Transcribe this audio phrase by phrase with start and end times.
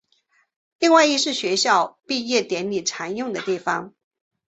[0.79, 3.93] 另外亦是学校毕业典礼常用的地方。